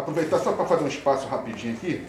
aproveitar 0.00 0.38
só 0.38 0.52
para 0.52 0.64
fazer 0.66 0.84
um 0.84 0.88
espaço 0.88 1.26
rapidinho 1.26 1.74
aqui. 1.74 2.06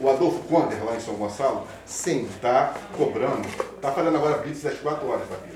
O 0.00 0.10
Adolfo 0.10 0.40
Conder, 0.48 0.84
lá 0.84 0.96
em 0.96 1.00
São 1.00 1.14
Gonçalo, 1.14 1.66
Sim. 1.86 2.24
está 2.34 2.74
cobrando, 2.96 3.46
está 3.76 3.92
fazendo 3.92 4.16
agora 4.16 4.38
blitz 4.38 4.64
às 4.66 4.78
4 4.78 5.08
horas, 5.08 5.28
Papiro. 5.28 5.54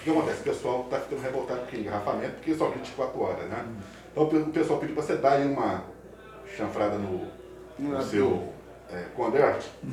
O 0.00 0.04
que 0.04 0.10
acontece? 0.10 0.40
O 0.40 0.44
pessoal 0.44 0.80
está 0.84 1.00
ficando 1.00 1.22
revoltado 1.22 1.60
com 1.70 1.76
engarrafamento, 1.76 2.34
porque 2.34 2.54
só 2.54 2.68
blitz 2.68 2.88
às 2.90 2.94
4 2.94 3.20
horas, 3.20 3.48
né? 3.48 3.64
Então 4.12 4.24
o 4.24 4.46
pessoal 4.50 4.78
pediu 4.78 4.94
para 4.94 5.04
você 5.04 5.16
dar 5.16 5.32
aí 5.32 5.46
uma 5.46 5.84
chanfrada 6.56 6.96
no, 6.96 7.26
no 7.78 8.02
seu 8.02 8.52
é, 8.92 9.02
Conder. 9.14 9.44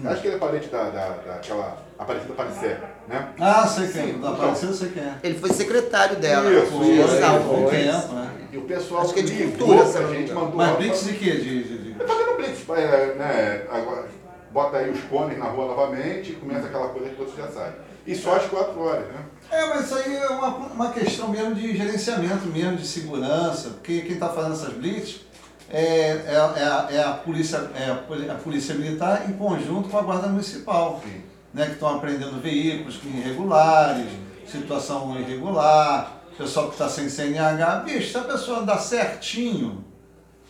Acho 0.06 0.22
que 0.22 0.28
ele 0.28 0.36
é 0.36 0.40
parente 0.40 0.68
da, 0.68 0.90
da, 0.90 1.10
daquela 1.10 1.78
Aparecida 1.98 2.34
Panicé, 2.34 2.80
né? 3.08 3.30
Ah, 3.40 3.68
sei 3.68 3.88
quem. 3.88 4.06
Sim, 4.06 4.12
Da 4.14 4.18
então. 4.18 4.34
Aparecida, 4.34 4.74
sei 4.74 4.90
quem 4.90 5.04
é. 5.04 5.16
Ele 5.24 5.40
foi 5.40 5.50
secretário 5.52 6.16
dela. 6.18 6.50
Isso, 6.52 6.72
Foi, 6.72 6.88
isso. 6.88 7.08
Foi 7.08 7.62
foi. 7.62 7.72
tempo, 7.72 8.14
né? 8.14 8.23
O 8.64 8.66
pessoal 8.66 9.02
Acho 9.02 9.14
que 9.14 9.20
é 9.20 9.24
de 9.24 9.44
cultura, 9.44 9.86
gente, 10.08 10.32
mandou 10.32 10.56
Mas 10.56 10.78
blitz 10.78 11.04
de 11.04 11.14
quê? 11.16 11.32
De, 11.32 11.64
de, 11.64 11.78
de... 11.80 11.94
Tá 11.96 12.08
fazendo 12.08 12.38
blitz, 12.38 12.70
é, 12.70 13.16
né? 13.16 13.68
Agora, 13.70 14.08
bota 14.52 14.78
aí 14.78 14.90
os 14.90 15.02
cones 15.02 15.38
na 15.38 15.46
rua 15.46 15.68
novamente 15.68 16.32
e 16.32 16.36
começa 16.36 16.68
aquela 16.68 16.88
coisa 16.88 17.10
que 17.10 17.16
você 17.16 17.42
já 17.42 17.50
sabe. 17.50 17.76
E 18.08 18.16
só 18.16 18.38
às 18.38 18.46
4 18.46 18.80
horas, 18.80 19.06
né? 19.08 19.26
É, 19.52 19.68
mas 19.68 19.86
isso 19.86 19.96
aí 19.96 20.16
é 20.16 20.30
uma, 20.30 20.48
uma 20.48 20.92
questão 20.92 21.28
mesmo 21.28 21.54
de 21.56 21.76
gerenciamento, 21.76 22.48
mesmo 22.48 22.78
de 22.78 22.88
segurança, 22.88 23.72
porque 23.72 24.02
quem 24.02 24.14
está 24.14 24.30
fazendo 24.30 24.54
essas 24.54 24.74
blitz 24.74 25.26
é, 25.70 25.82
é, 25.82 26.34
é, 26.34 26.64
a, 26.64 26.88
é 26.90 27.04
a 27.04 27.12
polícia, 27.12 27.70
é 27.76 27.92
a 28.32 28.36
polícia 28.36 28.76
militar 28.76 29.30
em 29.30 29.34
conjunto 29.34 29.90
com 29.90 29.98
a 29.98 30.02
guarda 30.02 30.28
municipal, 30.28 31.02
Sim. 31.04 31.22
né, 31.54 31.66
que 31.66 31.74
estão 31.74 31.98
apreendendo 31.98 32.40
veículos 32.40 32.98
irregulares, 33.04 34.08
situação 34.48 35.20
irregular, 35.20 36.23
pessoal 36.38 36.68
que 36.68 36.74
está 36.74 36.90
sem 36.90 37.10
CNH. 37.10 37.84
Bicho, 37.86 38.12
se 38.12 38.18
a 38.18 38.22
pessoa 38.22 38.60
andar 38.60 38.78
certinho, 38.78 39.84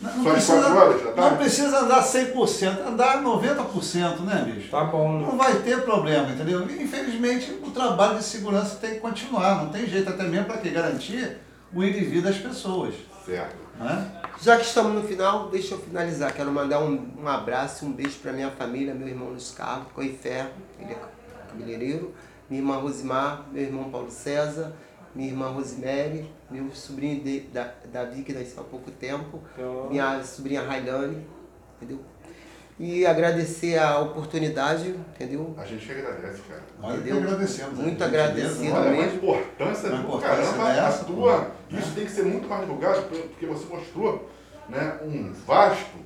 não, 0.02 0.18
não 0.18 0.32
precisa, 0.32 0.74
horas 0.74 1.02
da 1.02 1.08
não 1.08 1.14
tarde? 1.14 1.38
precisa 1.38 1.80
andar 1.80 2.04
100%, 2.04 2.88
andar 2.88 3.24
90%, 3.24 4.20
né, 4.22 4.52
bicho? 4.54 4.70
Tá 4.70 4.84
bom, 4.84 5.20
né? 5.20 5.28
Não 5.28 5.38
vai 5.38 5.56
ter 5.60 5.82
problema, 5.84 6.30
entendeu? 6.30 6.70
E, 6.70 6.84
Infelizmente, 6.84 7.52
o 7.64 7.72
trabalho 7.72 8.18
de 8.18 8.24
segurança 8.24 8.76
tem 8.76 8.96
que 8.96 9.00
continuar, 9.00 9.64
não 9.64 9.70
tem 9.70 9.88
jeito, 9.88 10.10
até 10.10 10.24
mesmo 10.24 10.46
para 10.46 10.58
que 10.58 10.70
garantir 10.70 11.38
o 11.74 11.84
ir 11.84 11.96
e 11.96 12.06
vir 12.06 12.22
das 12.22 12.38
pessoas. 12.38 12.94
Certo. 13.26 13.56
Né? 13.80 14.12
Já 14.42 14.58
que 14.58 14.66
estamos 14.66 14.94
no 14.94 15.08
final, 15.08 15.50
deixa 15.50 15.76
eu 15.76 15.80
finalizar. 15.80 16.34
Quero 16.34 16.52
mandar 16.52 16.80
um, 16.82 17.14
um 17.22 17.28
abraço, 17.28 17.86
um 17.86 17.92
beijo 17.92 18.20
para 18.22 18.34
minha 18.34 18.52
família, 18.52 18.94
meu 18.94 19.08
irmão 19.08 19.30
Luiz 19.30 19.52
Carlos, 19.52 19.88
Coi 19.94 20.10
Ferro, 20.10 20.52
ele 20.80 20.92
é 20.92 20.98
cabeleireiro, 21.50 22.14
minha 22.50 22.62
irmã 22.62 22.76
Rosimar, 22.78 23.46
meu 23.52 23.64
irmão 23.64 23.90
Paulo 23.90 24.12
César, 24.12 24.74
minha 25.16 25.30
irmã 25.30 25.50
Rosemary, 25.50 26.30
meu 26.50 26.72
sobrinho 26.74 27.24
de, 27.24 27.42
da, 27.42 27.72
Davi, 27.92 28.24
que 28.24 28.34
nasceu 28.34 28.62
há 28.62 28.66
pouco 28.66 28.90
tempo, 28.92 29.40
Então, 29.54 29.90
minha 29.90 30.24
sobrinha 30.24 30.62
Railane, 30.62 31.26
entendeu? 31.78 32.00
E 32.80 33.06
agradecer 33.06 33.78
a 33.78 34.00
oportunidade, 34.00 34.90
entendeu? 34.90 35.54
A 35.58 35.64
gente 35.64 35.86
que 35.86 35.92
agradece, 35.92 36.42
cara. 36.50 36.62
Que 36.62 36.98
Entendeu? 36.98 37.18
agradecemos. 37.18 37.80
a 37.80 37.82
Muito 37.84 38.04
agradecido 38.04 38.64
né? 38.64 38.72
Olha, 38.80 38.92
mesmo. 38.92 39.16
importância 39.18 39.90
Uma 39.90 39.98
do 39.98 40.04
importância 40.04 40.54
caramba 40.54 40.88
a 40.88 40.92
tua. 40.92 41.52
Isso 41.70 41.92
tem 41.94 42.06
que 42.06 42.12
ser 42.12 42.24
muito 42.24 42.48
mais 42.48 42.62
divulgado, 42.62 43.04
porque 43.04 43.46
você 43.46 43.66
mostrou 43.68 44.30
né, 44.68 44.98
um 45.04 45.32
vasto, 45.46 45.98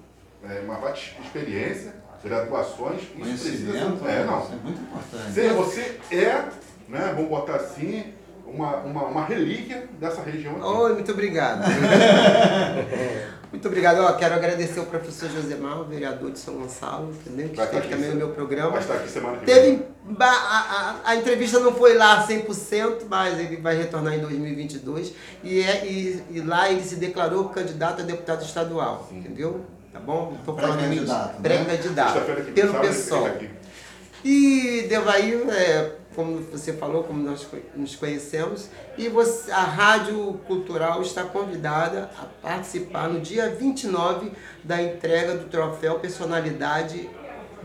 é, 0.44 0.60
uma 0.60 0.76
vasta 0.76 1.22
experiência, 1.22 1.96
graduações. 2.22 3.02
Isso 3.02 3.14
precisa. 3.16 3.78
É, 3.78 4.24
não. 4.26 4.44
isso 4.44 4.52
é 4.52 4.56
muito 4.58 4.82
importante. 4.82 5.32
Você, 5.32 5.50
você 5.50 6.00
é, 6.12 6.50
né, 6.90 7.14
vamos 7.16 7.30
botar 7.30 7.56
assim, 7.56 8.14
uma, 8.48 8.78
uma, 8.78 9.04
uma 9.06 9.26
relíquia 9.26 9.88
dessa 10.00 10.22
região 10.22 10.54
aqui. 10.56 10.64
Oi, 10.66 10.94
muito 10.94 11.12
obrigado. 11.12 11.62
muito 13.52 13.68
obrigado. 13.68 14.00
Ó, 14.00 14.14
quero 14.14 14.36
agradecer 14.36 14.80
ao 14.80 14.86
professor 14.86 15.30
Josemar, 15.30 15.82
o 15.82 15.86
vereador 15.86 16.32
de 16.32 16.40
São 16.40 16.56
Gonçalo, 16.56 17.12
entendeu? 17.26 17.50
que 17.50 17.60
esteve 17.62 17.78
aqui 17.78 17.90
também 17.90 18.06
no 18.08 18.12
se- 18.12 18.18
meu 18.18 18.30
programa. 18.30 18.72
Vai 18.72 18.82
estar 18.82 18.94
aqui 18.96 19.10
semana 19.10 19.38
que 19.38 19.46
vem. 19.46 19.56
Teve. 19.56 19.98
A, 20.20 20.26
a, 21.06 21.12
a 21.12 21.16
entrevista 21.18 21.60
não 21.60 21.74
foi 21.74 21.96
lá 21.96 22.26
100%, 22.26 23.04
mas 23.10 23.38
ele 23.40 23.58
vai 23.58 23.76
retornar 23.76 24.14
em 24.14 24.20
2022. 24.20 25.14
E, 25.44 25.62
é, 25.62 25.86
e, 25.86 26.24
e 26.32 26.42
lá 26.42 26.70
ele 26.72 26.82
se 26.84 26.96
declarou 26.96 27.50
candidato 27.50 28.02
a 28.02 28.06
deputado 28.06 28.44
estadual, 28.44 29.08
entendeu? 29.12 29.66
Tá 29.92 30.00
bom? 30.00 30.32
Não 30.38 30.44
tô 30.46 30.56
falando 30.62 30.80
em 30.82 30.88
Pré-candidato, 30.88 31.34
né? 31.34 31.40
Pré-candidato. 31.42 32.54
Pelo 32.54 32.80
pessoal. 32.80 33.30
E 34.24 34.86
Devaí, 34.90 35.34
é, 35.50 35.92
como 36.18 36.42
você 36.52 36.74
falou, 36.74 37.04
como 37.04 37.22
nós 37.22 37.48
nos 37.76 37.96
conhecemos, 37.96 38.72
e 38.98 39.08
você, 39.08 39.52
a 39.52 39.62
Rádio 39.62 40.34
Cultural 40.48 41.00
está 41.04 41.24
convidada 41.24 42.10
a 42.20 42.26
participar 42.26 43.08
no 43.08 43.22
dia 43.22 43.52
29 43.52 44.32
da 44.64 44.82
entrega 44.82 45.38
do 45.38 45.46
troféu 45.48 46.00
Personalidade 46.00 47.08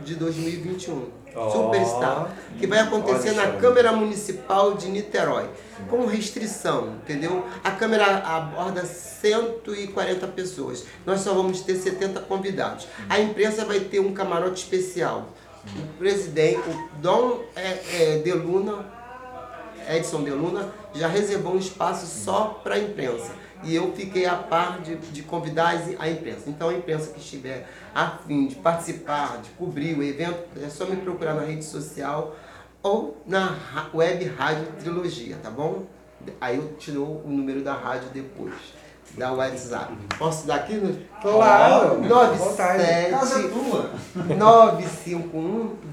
de 0.04 0.14
2021. 0.16 1.22
Ó. 1.34 1.48
Superstar, 1.48 2.30
que 2.58 2.66
vai 2.66 2.80
acontecer 2.80 3.32
na. 3.32 3.52
Câmara 3.52 3.90
Municipal 3.92 4.74
de 4.74 4.90
Niterói, 4.90 5.48
com 5.88 6.04
restrição, 6.04 6.96
entendeu? 6.96 7.46
A 7.64 7.70
Câmara 7.70 8.18
aborda 8.18 8.84
140 8.84 10.26
pessoas, 10.26 10.84
nós 11.06 11.20
só 11.20 11.32
vamos 11.32 11.62
ter 11.62 11.76
70 11.76 12.20
convidados. 12.20 12.86
A 13.08 13.18
imprensa 13.18 13.64
vai 13.64 13.80
ter 13.80 14.00
um 14.00 14.12
camarote 14.12 14.62
especial. 14.62 15.28
O 15.64 15.98
presidente, 15.98 16.60
o 16.68 17.00
Dom 17.00 17.42
é, 17.54 18.14
é, 18.16 18.18
Deluna, 18.18 18.84
Edson 19.88 20.22
Deluna, 20.22 20.72
já 20.94 21.06
reservou 21.06 21.54
um 21.54 21.58
espaço 21.58 22.06
só 22.06 22.60
para 22.62 22.74
a 22.74 22.78
imprensa. 22.78 23.32
E 23.62 23.74
eu 23.74 23.92
fiquei 23.92 24.26
a 24.26 24.34
par 24.34 24.80
de, 24.80 24.96
de 24.96 25.22
convidar 25.22 25.80
a 25.98 26.10
imprensa. 26.10 26.50
Então 26.50 26.68
a 26.68 26.74
imprensa 26.74 27.12
que 27.12 27.20
estiver 27.20 27.68
a 27.94 28.10
fim 28.26 28.48
de 28.48 28.56
participar, 28.56 29.40
de 29.40 29.50
cobrir 29.50 29.96
o 29.96 30.02
evento, 30.02 30.42
é 30.60 30.68
só 30.68 30.84
me 30.84 30.96
procurar 30.96 31.34
na 31.34 31.42
rede 31.42 31.64
social 31.64 32.34
ou 32.82 33.22
na 33.24 33.56
web 33.94 34.24
Rádio 34.24 34.66
Trilogia, 34.80 35.36
tá 35.40 35.48
bom? 35.50 35.86
Aí 36.40 36.56
eu 36.56 36.74
te 36.74 36.90
dou 36.90 37.22
o 37.24 37.28
número 37.28 37.62
da 37.62 37.74
rádio 37.74 38.08
depois, 38.10 38.54
da 39.16 39.32
WhatsApp. 39.32 39.92
Posso 40.18 40.46
dar 40.46 40.56
aqui? 40.56 40.74
No... 40.74 40.96
Claro, 41.20 42.04
à 42.14 42.24
vontade. 42.32 42.40
Casa 42.56 42.82
é 42.82 43.10
97 43.10 43.48
tua. 43.52 43.90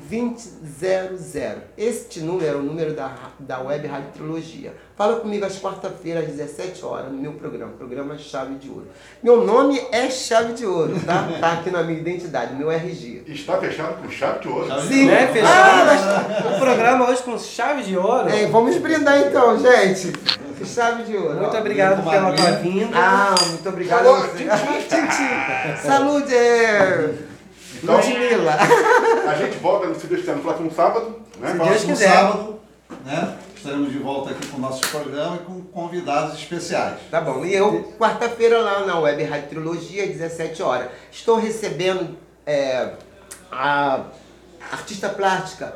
951-2000. 0.10 1.58
Este 1.78 2.22
número 2.22 2.46
é 2.48 2.56
o 2.56 2.64
número 2.64 2.94
da, 2.94 3.14
da 3.40 3.60
Web 3.60 3.88
Rádio 3.88 4.12
Trilogia. 4.14 4.74
Fala 4.96 5.20
comigo 5.20 5.46
às 5.46 5.60
quarta-feiras, 5.60 6.24
às 6.26 6.32
17 6.36 6.84
horas, 6.84 7.12
no 7.12 7.18
meu 7.18 7.34
programa, 7.34 7.72
programa 7.74 8.18
Chave 8.18 8.56
de 8.56 8.70
Ouro. 8.70 8.88
Meu 9.22 9.46
nome 9.46 9.80
é 9.92 10.10
Chave 10.10 10.54
de 10.54 10.66
Ouro, 10.66 10.94
tá? 11.06 11.30
Tá 11.40 11.54
aqui 11.54 11.70
na 11.70 11.84
minha 11.84 12.00
identidade, 12.00 12.56
meu 12.56 12.72
RG. 12.72 13.24
Está 13.28 13.58
fechado 13.60 14.02
com 14.02 14.10
chave 14.10 14.40
de 14.40 14.48
ouro. 14.48 14.68
Chave 14.68 14.88
de 14.88 14.94
Sim. 14.94 15.06
Né? 15.06 15.30
Ah, 15.46 15.86
Fechamos 15.96 16.56
o 16.56 16.60
programa 16.60 17.10
hoje 17.10 17.24
com 17.24 17.38
chave 17.38 17.84
de 17.84 17.98
ouro. 17.98 18.28
É, 18.30 18.48
vamos 18.48 18.78
brindar 18.78 19.20
então, 19.20 19.58
gente. 19.60 20.12
Chave 20.66 21.04
de 21.04 21.16
Ouro. 21.18 21.36
Muito 21.36 21.58
obrigado 21.58 22.10
pela 22.10 22.34
tua 22.34 22.52
vinda. 22.54 22.98
Ah, 22.98 23.36
muito 23.48 23.70
obrigado 23.70 24.08
Alô, 24.08 24.22
você. 24.22 24.46
Tchim, 24.46 25.08
tchim. 25.08 25.78
Saúde, 25.88 26.36
é... 26.36 27.14
Então- 27.82 27.96
Ludmilla. 27.96 28.58
A 29.28 29.36
gente 29.36 29.58
volta, 29.58 29.94
se 29.96 30.08
Deus 30.08 30.22
quiser, 30.22 30.36
no 30.36 30.42
próximo 30.42 30.72
sábado. 30.72 31.20
Né? 31.40 31.52
Se 31.52 31.58
Deus 31.58 31.84
quiser. 31.84 32.10
sábado, 32.10 32.60
né? 33.06 33.36
Estaremos 33.56 33.92
de 33.92 33.98
volta 34.00 34.32
aqui 34.32 34.48
com 34.48 34.58
o 34.58 34.60
nosso 34.62 34.80
programa 34.90 35.36
e 35.36 35.40
com 35.40 35.62
convidados 35.62 36.34
especiais. 36.40 36.96
Tá 37.12 37.20
bom. 37.20 37.44
E 37.46 37.54
eu, 37.54 37.94
quarta-feira, 38.00 38.58
lá 38.60 38.86
na 38.86 38.98
Web 39.00 39.22
Rádio 39.24 39.50
Trilogia, 39.50 40.04
às 40.06 40.12
17 40.12 40.64
horas, 40.64 40.90
estou 41.12 41.38
recebendo 41.38 42.18
é, 42.46 42.94
a 43.52 44.06
artista 44.72 45.10
plástica 45.10 45.74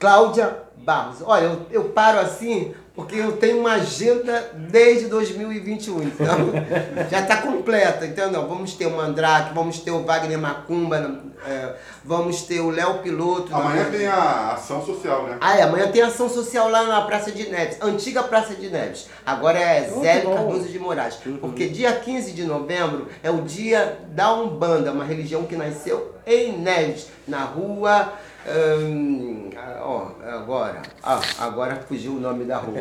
Cláudia 0.00 0.56
Barros. 0.78 1.18
Olha, 1.24 1.44
eu, 1.44 1.66
eu 1.70 1.84
paro 1.90 2.18
assim 2.18 2.74
porque 2.94 3.14
eu 3.16 3.36
tenho 3.36 3.60
uma 3.60 3.74
agenda 3.74 4.50
desde 4.68 5.06
2021, 5.06 6.02
então 6.02 6.28
já 7.10 7.20
está 7.20 7.36
completa, 7.38 8.04
entendeu? 8.04 8.46
Vamos 8.48 8.74
ter 8.74 8.86
o 8.86 8.96
Mandrake, 8.96 9.54
vamos 9.54 9.78
ter 9.78 9.90
o 9.90 10.02
Wagner 10.04 10.38
Macumba, 10.38 11.20
é, 11.46 11.74
vamos 12.04 12.42
ter 12.42 12.60
o 12.60 12.68
Léo 12.70 12.94
Piloto. 12.98 13.54
Amanhã 13.54 13.84
na- 13.84 13.90
tem 13.90 14.06
a 14.06 14.52
ação 14.52 14.84
social, 14.84 15.22
né? 15.28 15.38
ah, 15.40 15.56
é, 15.56 15.62
amanhã 15.62 15.90
tem 15.90 16.02
ação 16.02 16.28
social 16.28 16.68
lá 16.68 16.82
na 16.84 17.00
Praça 17.02 17.30
de 17.30 17.48
Neves, 17.48 17.78
antiga 17.80 18.22
Praça 18.22 18.54
de 18.54 18.68
Neves. 18.68 19.06
Agora 19.24 19.58
é 19.58 19.90
Oh, 19.94 20.00
Zé 20.00 20.20
bom. 20.22 20.34
Cardoso 20.34 20.68
de 20.68 20.78
Moraes. 20.78 21.14
Porque 21.40 21.68
dia 21.68 21.92
15 21.92 22.32
de 22.32 22.44
novembro 22.44 23.06
é 23.22 23.30
o 23.30 23.42
dia 23.42 23.98
da 24.10 24.34
Umbanda, 24.34 24.92
uma 24.92 25.04
religião 25.04 25.44
que 25.44 25.56
nasceu 25.56 26.14
em 26.26 26.58
Neves, 26.58 27.06
na 27.26 27.44
rua. 27.44 28.12
Hum, 28.46 29.50
ó, 29.82 30.06
agora. 30.26 30.82
Ah, 31.02 31.20
agora 31.38 31.76
fugiu 31.88 32.12
o 32.12 32.20
nome 32.20 32.44
da 32.44 32.56
rua. 32.58 32.80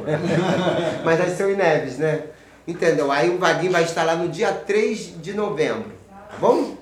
Mas 1.03 1.19
nasceu 1.19 1.51
em 1.51 1.55
Neves, 1.55 1.97
né? 1.97 2.23
Entendeu? 2.67 3.11
Aí 3.11 3.29
o 3.29 3.37
Vaguinho 3.37 3.71
vai 3.71 3.83
estar 3.83 4.03
lá 4.03 4.15
no 4.15 4.27
dia 4.27 4.51
3 4.53 5.21
de 5.21 5.33
novembro. 5.33 5.91
Tá 6.09 6.37
bom? 6.39 6.75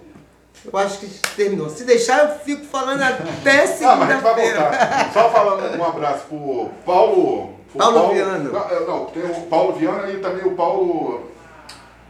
Eu 0.65 0.79
acho 0.79 0.99
que 0.99 1.07
terminou. 1.35 1.69
Se 1.69 1.83
deixar, 1.85 2.19
eu 2.29 2.39
fico 2.39 2.65
falando 2.65 3.01
até 3.01 3.63
Ah, 3.85 3.95
mas 3.95 4.09
a 4.09 4.13
gente 4.13 4.21
vai 4.21 4.35
segunda-feira. 4.35 4.59
voltar. 4.59 5.11
Só 5.13 5.29
falando 5.29 5.77
um 5.79 5.83
abraço 5.85 6.25
pro 6.25 6.69
Paulo. 6.85 7.53
pro 7.69 7.77
Paulo 7.79 8.13
Viana. 8.13 8.37
Não, 8.39 8.69
é, 8.69 8.79
Não, 8.85 9.05
tem 9.05 9.23
o 9.23 9.41
Paulo 9.43 9.73
Viana 9.73 10.09
e 10.09 10.17
também 10.19 10.45
o 10.45 10.55
Paulo. 10.55 11.31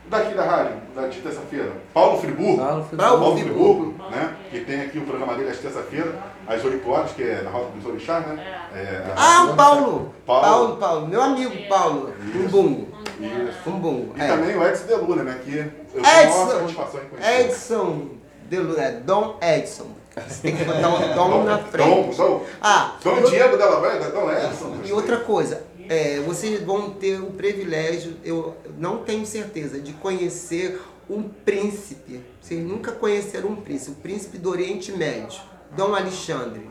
Daqui 0.09 0.33
da 0.35 0.43
rádio, 0.45 0.71
da 0.95 1.05
de 1.07 1.19
terça-feira, 1.19 1.69
Paulo 1.93 2.17
Friburgo. 2.21 2.57
Paulo 2.57 2.83
Friburgo. 2.85 2.97
Paulo 2.97 3.19
Paulo. 3.19 3.37
Friburgo, 3.37 3.95
né? 4.09 4.36
Que 4.49 4.61
tem 4.61 4.81
aqui 4.81 4.97
o 4.99 5.01
programa 5.05 5.35
dele 5.35 5.49
às 5.49 5.57
terça-feira, 5.57 6.13
às 6.47 6.63
8 6.63 6.89
horas, 6.89 7.11
que 7.11 7.23
é 7.23 7.41
na 7.41 7.49
Rota 7.49 7.71
dos 7.75 7.85
Orixás, 7.85 8.25
né? 8.27 8.63
É, 8.73 9.03
Ah, 9.15 9.49
o 9.51 9.55
Paulo. 9.55 10.13
Paulo. 10.25 10.41
Paulo, 10.45 10.77
Paulo. 10.77 11.07
Meu 11.07 11.21
amigo 11.21 11.53
Paulo. 11.67 12.13
Umbungo. 12.35 12.87
Isso. 13.19 13.69
Umbungo. 13.69 14.13
E 14.17 14.21
É. 14.21 14.27
também 14.27 14.55
o 14.55 14.63
Edson 14.65 14.85
Deluna, 14.85 15.23
né? 15.23 15.39
Que 15.43 15.57
eu 15.57 15.71
tenho 15.93 16.05
a 16.05 16.09
maior 16.09 16.23
Edson. 16.25 16.47
satisfação 16.59 17.01
em 17.01 17.09
conhecer. 17.09 17.41
Edson. 17.41 18.07
Delu- 18.49 18.79
É 18.79 18.91
Dom 18.91 19.37
Edson. 19.41 19.87
Você 20.27 20.41
tem 20.41 20.55
que 20.55 20.63
botar 20.63 20.89
o 20.89 21.13
Dom 21.13 21.43
na 21.43 21.57
Dom, 21.57 21.63
frente. 21.65 22.17
Dom, 22.17 22.43
Ah, 22.61 22.95
Dom 23.03 23.17
eu- 23.17 23.29
Diego 23.29 23.57
Della 23.57 23.79
Vega, 23.81 24.09
Dom 24.09 24.31
Edson. 24.31 24.77
E 24.85 24.91
outra 24.93 25.17
coisa, 25.17 25.61
é, 25.89 26.19
vocês 26.25 26.63
vão 26.63 26.89
ter 26.91 27.19
o 27.19 27.27
privilégio, 27.31 28.15
eu 28.23 28.55
não 28.79 28.97
tenho 28.99 29.25
certeza, 29.25 29.79
de 29.79 29.93
conhecer 29.93 30.79
um 31.09 31.23
príncipe. 31.23 32.21
Vocês 32.41 32.63
nunca 32.65 32.91
conheceram 32.91 33.49
um 33.49 33.55
príncipe, 33.57 33.91
o 33.91 33.95
príncipe 33.95 34.37
do 34.37 34.49
Oriente 34.49 34.91
Médio, 34.91 35.39
Dom 35.75 35.95
Alexandre. 35.95 36.61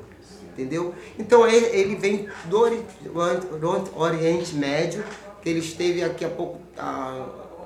Entendeu? 0.53 0.95
Então 1.19 1.47
ele, 1.47 1.97
vem 1.97 2.29
do 2.47 2.59
Ori- 2.59 2.83
Ori- 3.15 3.91
Oriente 3.95 4.55
Médio, 4.55 5.05
que 5.43 5.51
ele 5.51 5.59
esteve 5.59 6.03
aqui 6.03 6.25
há 6.25 6.31
pouco. 6.31 6.61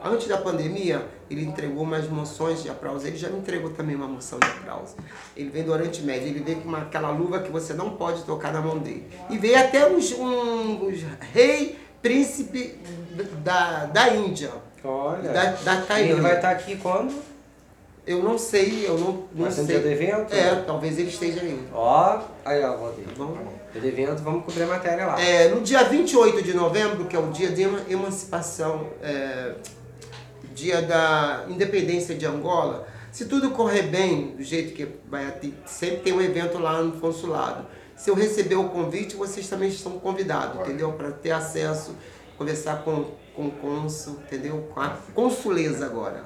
antes 0.05 0.27
da 0.27 0.37
pandemia, 0.39 1.07
ele 1.31 1.45
entregou 1.45 1.85
umas 1.85 2.09
moções 2.09 2.63
de 2.65 2.69
aplauso. 2.69 3.07
Ele 3.07 3.17
já 3.17 3.29
me 3.29 3.39
entregou 3.39 3.71
também 3.71 3.95
uma 3.95 4.09
moção 4.09 4.41
de 4.41 4.47
aplauso. 4.47 4.97
Ele 5.37 5.51
vem 5.51 5.63
do 5.63 5.71
Oriente 5.73 6.03
Médio, 6.03 6.27
ele 6.29 6.41
vem 6.41 6.57
com 6.57 6.69
uma, 6.69 6.79
aquela 6.79 7.11
luva 7.11 7.39
que 7.41 7.51
você 7.53 7.73
não 7.75 7.91
pode 7.91 8.25
tocar 8.25 8.53
na 8.53 8.61
mão 8.61 8.79
dele. 8.79 9.07
E 9.29 9.39
veio 9.39 9.59
até 9.61 9.89
os, 9.89 10.11
um, 10.13 10.91
rei 11.33 11.79
príncipe 12.03 12.77
da, 13.45 13.85
da 13.87 14.09
Índia. 14.17 14.51
Olha. 14.85 15.31
Da, 15.31 15.45
da 15.77 16.01
ele 16.01 16.21
vai 16.21 16.37
estar 16.37 16.51
aqui 16.51 16.77
quando? 16.77 17.15
Eu 18.07 18.23
não 18.23 18.39
sei, 18.39 18.87
eu 18.89 18.99
não, 18.99 19.13
não 19.35 19.43
Vai 19.45 19.53
sei. 19.53 19.67
dia 19.67 19.79
do 19.81 19.89
evento? 19.89 20.35
É, 20.35 20.55
talvez 20.67 20.99
ele 20.99 21.11
esteja 21.11 21.43
aí. 21.43 21.61
Ó, 21.73 22.21
aí 22.45 22.63
ó, 22.65 22.77
Valdir. 22.77 23.05
Bom. 23.17 23.37
Dia 23.73 23.81
do 23.81 23.87
evento, 23.87 24.23
vamos 24.23 24.45
cobrir 24.45 24.63
a 24.63 24.67
matéria 24.67 25.07
lá. 25.07 25.21
É, 25.23 25.49
no 25.49 25.61
dia 25.61 25.85
28 25.85 26.43
de 26.43 26.55
novembro, 26.55 27.05
que 27.05 27.15
é 27.15 27.19
o 27.19 27.29
dia 27.31 27.51
de 27.51 27.63
ema- 27.63 27.83
emancipação, 27.89 28.87
é, 29.03 29.53
dia 30.55 30.83
da 30.83 31.45
independência 31.49 32.15
de 32.15 32.27
Angola, 32.27 32.87
se 33.13 33.27
tudo 33.27 33.51
correr 33.51 33.83
bem, 33.83 34.35
do 34.37 34.43
jeito 34.43 34.73
que 34.75 34.89
vai 35.09 35.31
ter, 35.33 35.55
sempre 35.67 35.99
tem 35.99 36.13
um 36.13 36.21
evento 36.23 36.59
lá 36.59 36.83
no 36.83 36.93
consulado. 37.01 37.67
Se 37.95 38.11
eu 38.11 38.15
receber 38.15 38.55
o 38.57 38.65
convite, 38.71 39.15
vocês 39.15 39.47
também 39.49 39.69
estão 39.69 39.93
convidados, 39.93 40.61
entendeu? 40.63 40.91
Para 40.93 41.11
ter 41.13 41.33
acesso, 41.33 41.95
conversar 42.41 42.83
com, 42.83 43.05
com 43.37 43.49
o 43.49 43.51
cônsul, 43.51 44.19
entendeu? 44.27 44.67
Com 44.73 44.81
a 44.81 44.97
consuleza 45.15 45.85
agora, 45.85 46.25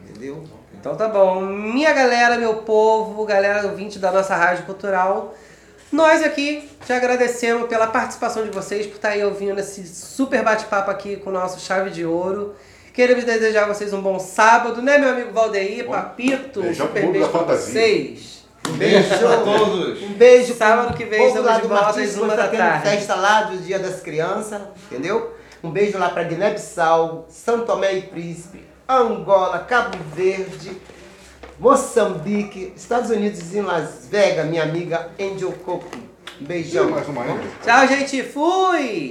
entendeu? 0.00 0.44
Então 0.72 0.94
tá 0.94 1.08
bom. 1.08 1.40
Minha 1.40 1.92
galera, 1.92 2.38
meu 2.38 2.58
povo, 2.58 3.24
galera 3.24 3.66
ouvinte 3.66 3.98
da 3.98 4.12
nossa 4.12 4.36
Rádio 4.36 4.64
Cultural, 4.64 5.34
nós 5.90 6.22
aqui 6.22 6.70
te 6.84 6.92
agradecemos 6.92 7.68
pela 7.68 7.88
participação 7.88 8.44
de 8.44 8.50
vocês, 8.50 8.86
por 8.86 8.94
estar 8.94 9.08
aí 9.08 9.24
ouvindo 9.24 9.58
esse 9.58 9.84
super 9.88 10.44
bate-papo 10.44 10.88
aqui 10.88 11.16
com 11.16 11.30
o 11.30 11.32
nosso 11.32 11.58
Chave 11.58 11.90
de 11.90 12.06
Ouro. 12.06 12.54
Queremos 12.94 13.24
desejar 13.24 13.64
a 13.64 13.74
vocês 13.74 13.92
um 13.92 14.00
bom 14.00 14.20
sábado, 14.20 14.80
né, 14.80 14.98
meu 14.98 15.10
amigo 15.10 15.32
Valdeir, 15.32 15.84
Bom, 15.84 15.90
Papito? 15.90 16.60
Um 16.60 16.62
beijão 16.62 16.86
super 16.86 17.10
beijo 17.10 17.28
pra 17.28 17.40
fantasia. 17.40 17.72
vocês. 17.72 18.46
Um 18.68 18.72
beijo 18.72 19.26
a 19.26 19.36
todos. 19.38 20.02
Um 20.02 20.12
beijo. 20.14 20.54
Sábado 20.54 20.96
que 20.96 21.04
vem 21.04 21.26
estamos 21.26 21.60
de 21.60 21.66
volta 21.66 22.00
às 22.00 22.14
uma 22.16 22.36
tá 22.36 22.46
da 22.46 22.48
tarde. 22.56 22.88
festa 22.88 23.16
lá 23.16 23.42
do 23.42 23.58
Dia 23.58 23.80
das 23.80 24.00
Crianças, 24.00 24.62
entendeu? 24.90 25.35
Um 25.62 25.70
beijo 25.70 25.98
lá 25.98 26.08
pra 26.10 26.22
Guiné-Bissau, 26.22 27.26
São 27.28 27.64
Tomé 27.64 27.94
e 27.94 28.02
Príncipe, 28.02 28.64
Angola, 28.88 29.58
Cabo 29.60 29.96
Verde, 30.14 30.72
Moçambique, 31.58 32.72
Estados 32.76 33.10
Unidos 33.10 33.54
e 33.54 33.60
Las 33.60 34.06
Vegas, 34.10 34.46
minha 34.46 34.62
amiga 34.62 35.10
Angel 35.18 35.52
Coco. 35.64 35.96
Um 36.40 36.44
beijão. 36.44 36.90
mais 36.90 37.08
uma. 37.08 37.24
Tchau, 37.64 37.88
gente. 37.88 38.22
Fui! 38.22 39.04